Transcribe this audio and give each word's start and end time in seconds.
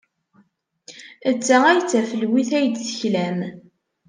D 1.35 1.37
ta 1.47 1.57
ay 1.69 1.77
d 1.81 1.87
tafelwit 1.89 2.51
ay 2.59 2.67
d-teklam. 2.67 3.39